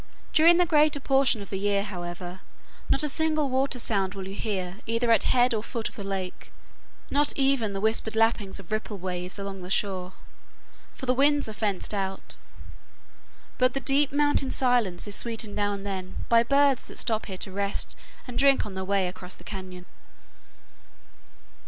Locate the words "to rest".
17.37-17.95